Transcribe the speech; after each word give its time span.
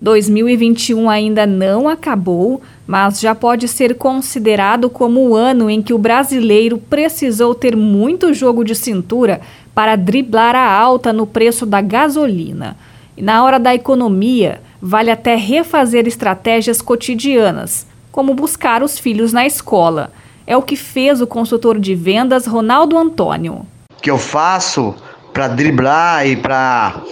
2021 0.00 1.10
ainda 1.10 1.44
não 1.44 1.88
acabou, 1.88 2.62
mas 2.86 3.18
já 3.18 3.34
pode 3.34 3.66
ser 3.66 3.96
considerado 3.96 4.88
como 4.88 5.28
o 5.28 5.34
ano 5.34 5.68
em 5.68 5.82
que 5.82 5.92
o 5.92 5.98
brasileiro 5.98 6.78
precisou 6.78 7.52
ter 7.52 7.74
muito 7.74 8.32
jogo 8.32 8.62
de 8.62 8.76
cintura 8.76 9.40
para 9.74 9.96
driblar 9.96 10.54
a 10.54 10.72
alta 10.72 11.12
no 11.12 11.26
preço 11.26 11.66
da 11.66 11.80
gasolina. 11.80 12.76
E 13.16 13.22
na 13.22 13.42
hora 13.42 13.58
da 13.58 13.74
economia, 13.74 14.62
vale 14.80 15.10
até 15.10 15.34
refazer 15.34 16.06
estratégias 16.06 16.80
cotidianas, 16.80 17.84
como 18.12 18.34
buscar 18.34 18.84
os 18.84 19.00
filhos 19.00 19.32
na 19.32 19.46
escola. 19.46 20.12
É 20.46 20.56
o 20.56 20.62
que 20.62 20.76
fez 20.76 21.20
o 21.20 21.26
consultor 21.26 21.76
de 21.76 21.96
vendas 21.96 22.46
Ronaldo 22.46 22.96
Antônio. 22.96 23.66
O 23.90 24.00
que 24.00 24.12
eu 24.12 24.16
faço 24.16 24.94
para 25.32 25.48
driblar 25.48 26.24
e 26.24 26.36
para 26.36 27.02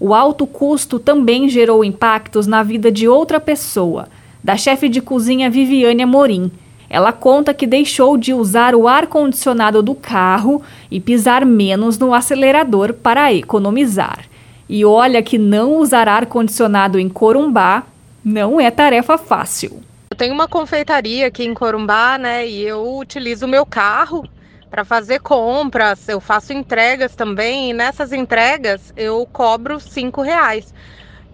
O 0.00 0.14
alto 0.14 0.46
custo 0.46 0.98
também 0.98 1.48
gerou 1.48 1.84
impactos 1.84 2.46
na 2.46 2.62
vida 2.62 2.90
de 2.90 3.08
outra 3.08 3.40
pessoa, 3.40 4.08
da 4.42 4.56
chefe 4.56 4.88
de 4.88 5.00
cozinha 5.00 5.50
Viviane 5.50 6.02
Amorim. 6.02 6.52
Ela 6.88 7.12
conta 7.12 7.52
que 7.52 7.66
deixou 7.66 8.16
de 8.16 8.32
usar 8.32 8.74
o 8.74 8.86
ar-condicionado 8.86 9.82
do 9.82 9.94
carro 9.94 10.62
e 10.90 11.00
pisar 11.00 11.44
menos 11.44 11.98
no 11.98 12.14
acelerador 12.14 12.94
para 12.94 13.32
economizar. 13.32 14.24
E 14.68 14.84
olha 14.84 15.22
que 15.22 15.36
não 15.36 15.76
usar 15.76 16.08
ar-condicionado 16.08 16.98
em 16.98 17.08
Corumbá 17.08 17.82
não 18.24 18.60
é 18.60 18.70
tarefa 18.70 19.18
fácil. 19.18 19.82
Eu 20.10 20.16
tenho 20.16 20.32
uma 20.32 20.46
confeitaria 20.46 21.26
aqui 21.26 21.44
em 21.44 21.54
Corumbá, 21.54 22.16
né? 22.16 22.46
E 22.46 22.62
eu 22.62 22.96
utilizo 22.96 23.46
o 23.46 23.48
meu 23.48 23.66
carro 23.66 24.24
para 24.70 24.84
fazer 24.84 25.20
compras, 25.20 26.08
eu 26.08 26.20
faço 26.20 26.52
entregas 26.52 27.14
também, 27.14 27.70
e 27.70 27.72
nessas 27.72 28.12
entregas 28.12 28.92
eu 28.96 29.26
cobro 29.32 29.80
cinco 29.80 30.22
reais. 30.22 30.72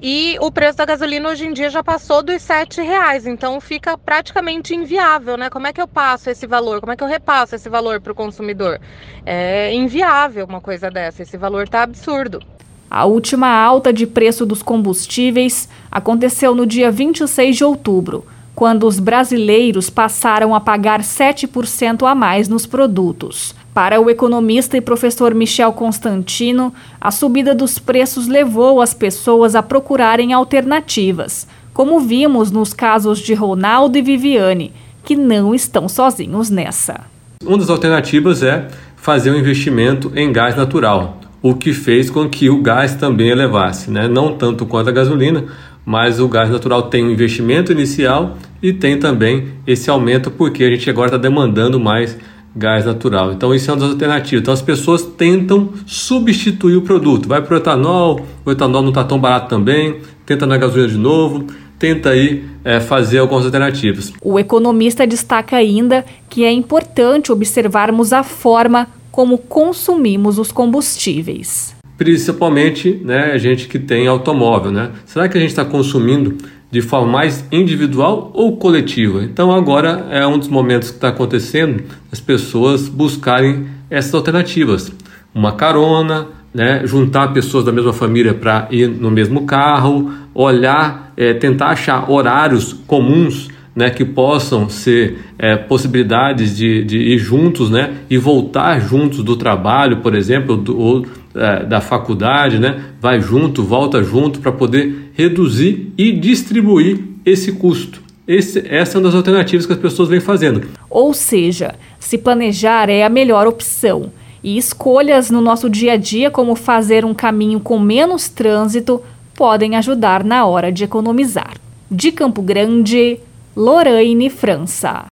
E 0.02 0.36
o 0.40 0.50
preço 0.50 0.78
da 0.78 0.84
gasolina 0.84 1.30
hoje 1.30 1.46
em 1.46 1.52
dia 1.52 1.70
já 1.70 1.82
passou 1.82 2.22
dos 2.22 2.42
sete 2.42 2.82
reais, 2.82 3.26
então 3.26 3.60
fica 3.60 3.96
praticamente 3.96 4.74
inviável, 4.74 5.36
né? 5.36 5.48
Como 5.48 5.66
é 5.66 5.72
que 5.72 5.80
eu 5.80 5.88
passo 5.88 6.28
esse 6.28 6.46
valor? 6.46 6.80
Como 6.80 6.92
é 6.92 6.96
que 6.96 7.02
eu 7.02 7.08
repasso 7.08 7.54
esse 7.54 7.68
valor 7.68 8.00
para 8.00 8.12
o 8.12 8.14
consumidor? 8.14 8.80
É 9.24 9.72
inviável 9.74 10.44
uma 10.44 10.60
coisa 10.60 10.90
dessa, 10.90 11.22
esse 11.22 11.36
valor 11.36 11.64
está 11.64 11.82
absurdo. 11.82 12.42
A 12.90 13.06
última 13.06 13.48
alta 13.48 13.92
de 13.92 14.06
preço 14.06 14.44
dos 14.44 14.62
combustíveis 14.62 15.68
aconteceu 15.90 16.54
no 16.54 16.66
dia 16.66 16.90
26 16.90 17.56
de 17.56 17.64
outubro 17.64 18.26
quando 18.54 18.87
os 18.87 19.00
brasileiros 19.00 19.91
passaram 19.91 20.54
a 20.54 20.60
pagar 20.60 21.00
7% 21.00 22.09
a 22.09 22.15
mais 22.15 22.48
nos 22.48 22.66
produtos. 22.66 23.54
Para 23.75 24.00
o 24.00 24.09
economista 24.09 24.76
e 24.76 24.81
professor 24.81 25.34
Michel 25.34 25.72
Constantino, 25.72 26.72
a 27.00 27.10
subida 27.10 27.54
dos 27.54 27.78
preços 27.78 28.28
levou 28.28 28.81
as 28.81 28.94
pessoas 28.94 29.56
a 29.56 29.62
procurarem 29.62 30.32
alternativas, 30.32 31.48
como 31.72 31.98
vimos 31.98 32.53
nos 32.53 32.72
casos 32.72 33.19
de 33.19 33.34
Ronaldo 33.34 33.98
e 33.98 34.03
Viviane, 34.03 34.72
que 35.03 35.16
não 35.16 35.53
estão 35.53 35.88
sozinhos 35.88 36.50
nessa. 36.50 37.00
Uma 37.44 37.59
das 37.59 37.69
alternativas 37.69 38.44
é 38.44 38.69
fazer 38.97 39.32
um 39.32 39.37
investimento 39.37 40.12
em 40.14 40.32
gás 40.32 40.56
natural, 40.56 41.19
o 41.44 41.55
que 41.55 41.75
fez 41.75 42.09
com 42.09 42.27
que 42.27 42.49
o 42.49 42.62
gás 42.62 42.94
também 42.94 43.28
elevasse, 43.28 43.91
né? 43.91 44.09
não 44.09 44.32
tanto 44.32 44.65
quanto 44.65 44.88
a 44.88 44.93
gasolina, 44.93 45.44
mas 45.84 46.19
o 46.19 46.27
gás 46.27 46.49
natural 46.49 46.84
tem 46.84 47.05
um 47.05 47.10
investimento 47.10 47.71
inicial 47.71 48.38
e 48.62 48.72
tem 48.72 48.99
também 48.99 49.49
esse 49.66 49.91
aumento 49.91 50.31
porque 50.31 50.65
a 50.65 50.71
gente 50.71 50.88
agora 50.88 51.09
está 51.09 51.19
demandando 51.19 51.78
mais 51.78 52.16
gás 52.56 52.87
natural. 52.87 53.31
Então 53.31 53.55
isso 53.55 53.71
é 53.71 53.75
uma 53.75 53.81
das 53.81 53.91
alternativas. 53.91 54.41
Então 54.41 54.55
as 54.55 54.62
pessoas 54.62 55.03
tentam 55.03 55.69
substituir 55.84 56.77
o 56.77 56.81
produto. 56.81 57.28
Vai 57.28 57.43
para 57.43 57.56
o 57.56 57.59
etanol, 57.59 58.25
o 58.43 58.50
etanol 58.50 58.81
não 58.81 58.88
está 58.88 59.05
tão 59.05 59.19
barato 59.19 59.50
também, 59.50 59.97
tenta 60.25 60.47
na 60.47 60.56
gasolina 60.56 60.88
de 60.88 60.97
novo, 60.97 61.44
tenta 61.78 62.09
aí 62.09 62.43
é, 62.65 62.81
fazer 62.81 63.19
algumas 63.19 63.44
alternativas. 63.44 64.15
O 64.22 64.38
economista 64.38 65.06
destaca 65.06 65.56
ainda 65.56 66.06
que 66.31 66.43
é 66.43 66.50
importante 66.50 67.31
observarmos 67.31 68.15
a 68.15 68.22
forma 68.22 68.88
como 69.14 69.38
consumimos 69.38 70.41
os 70.41 70.50
combustíveis 70.50 71.72
principalmente 71.97 73.00
né, 73.04 73.30
a 73.30 73.38
gente 73.38 73.69
que 73.69 73.78
tem 73.78 74.08
automóvel. 74.08 74.72
Né? 74.72 74.91
Será 75.06 75.28
que 75.28 75.38
a 75.38 75.41
gente 75.41 75.50
está 75.50 75.64
consumindo 75.64 76.36
de 76.69 76.82
forma 76.82 77.06
mais 77.06 77.47
individual 77.52 78.32
ou 78.34 78.56
coletiva? 78.56 79.22
Então 79.22 79.52
agora 79.52 80.08
é 80.10 80.26
um 80.26 80.36
dos 80.36 80.48
momentos 80.48 80.91
que 80.91 80.97
está 80.97 81.10
acontecendo 81.10 81.84
as 82.10 82.19
pessoas 82.19 82.88
buscarem 82.88 83.69
essas 83.88 84.12
alternativas. 84.12 84.91
Uma 85.32 85.52
carona, 85.52 86.26
né, 86.52 86.82
juntar 86.84 87.32
pessoas 87.32 87.64
da 87.64 87.70
mesma 87.70 87.92
família 87.92 88.34
para 88.34 88.66
ir 88.72 88.88
no 88.88 89.12
mesmo 89.12 89.46
carro, 89.46 90.12
olhar, 90.34 91.12
é, 91.16 91.32
tentar 91.32 91.69
achar 91.69 92.10
horários 92.10 92.72
comuns 92.88 93.49
né, 93.75 93.91
que 93.91 94.05
possam 94.05 94.69
ser 94.69 95.19
é, 95.38 95.56
possibilidades 95.56 96.56
de, 96.56 96.85
de 96.85 96.99
ir 96.99 97.19
juntos 97.19 97.71
né, 97.71 97.94
e 98.09 98.17
voltar 98.17 98.81
juntos 98.81 99.23
do 99.23 99.37
trabalho, 99.37 99.99
por 99.99 100.15
exemplo, 100.15 100.56
do, 100.56 100.79
ou 100.79 101.06
é, 101.35 101.65
da 101.65 101.81
faculdade, 101.81 102.59
né, 102.59 102.82
vai 103.00 103.21
junto, 103.21 103.62
volta 103.62 104.03
junto 104.03 104.38
para 104.38 104.53
poder 104.53 105.11
reduzir 105.15 105.93
e 105.99 106.12
distribuir 106.12 107.00
esse 107.25 107.53
custo. 107.53 108.03
Esse, 108.26 108.65
essa 108.69 108.97
é 108.97 108.99
uma 108.99 109.05
das 109.05 109.15
alternativas 109.15 109.67
que 109.67 109.73
as 109.73 109.79
pessoas 109.79 110.09
vêm 110.09 110.21
fazendo. 110.21 110.62
Ou 110.88 111.12
seja, 111.12 111.75
se 111.99 112.17
planejar 112.17 112.88
é 112.88 113.05
a 113.05 113.09
melhor 113.09 113.47
opção. 113.47 114.11
E 114.43 114.56
escolhas 114.56 115.31
no 115.31 115.41
nosso 115.41 115.69
dia 115.69 115.93
a 115.94 115.97
dia, 115.97 116.31
como 116.31 116.55
fazer 116.55 117.05
um 117.05 117.15
caminho 117.15 117.61
com 117.61 117.79
menos 117.79 118.29
trânsito, 118.29 119.03
podem 119.35 119.76
ajudar 119.76 120.23
na 120.23 120.47
hora 120.47 120.71
de 120.71 120.85
economizar. 120.85 121.55
De 121.91 122.12
Campo 122.12 122.41
Grande, 122.41 123.19
Lorraine 123.56 124.30
França. 124.30 125.02